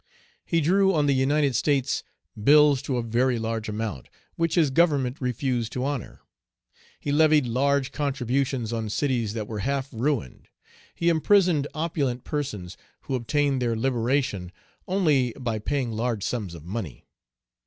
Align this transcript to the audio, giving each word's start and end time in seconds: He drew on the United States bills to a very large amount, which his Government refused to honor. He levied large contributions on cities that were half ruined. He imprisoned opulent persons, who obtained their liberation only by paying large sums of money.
He 0.43 0.61
drew 0.61 0.95
on 0.95 1.05
the 1.05 1.13
United 1.13 1.55
States 1.55 2.01
bills 2.43 2.81
to 2.81 2.97
a 2.97 3.03
very 3.03 3.37
large 3.37 3.69
amount, 3.69 4.09
which 4.35 4.55
his 4.55 4.71
Government 4.71 5.17
refused 5.21 5.71
to 5.73 5.85
honor. 5.85 6.21
He 6.99 7.11
levied 7.11 7.45
large 7.45 7.91
contributions 7.91 8.73
on 8.73 8.89
cities 8.89 9.33
that 9.33 9.47
were 9.47 9.59
half 9.59 9.89
ruined. 9.93 10.47
He 10.95 11.07
imprisoned 11.07 11.67
opulent 11.75 12.23
persons, 12.23 12.77
who 13.01 13.13
obtained 13.13 13.61
their 13.61 13.75
liberation 13.75 14.51
only 14.87 15.35
by 15.39 15.59
paying 15.59 15.91
large 15.91 16.23
sums 16.23 16.55
of 16.55 16.65
money. 16.65 17.05